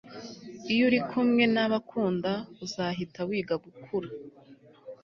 iyo 0.71 0.81
uri 0.87 0.99
kumwe 1.09 1.43
nabakunda, 1.53 2.31
uzahita 2.65 3.19
wiga 3.29 3.55
gukura 3.63 4.09